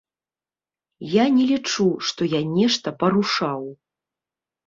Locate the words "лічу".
1.51-1.85